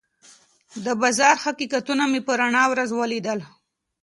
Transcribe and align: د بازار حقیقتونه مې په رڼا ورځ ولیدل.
د 0.85 0.87
بازار 1.01 1.35
حقیقتونه 1.45 2.03
مې 2.11 2.19
په 2.27 2.33
رڼا 2.39 2.63
ورځ 2.71 2.89
ولیدل. 2.93 3.39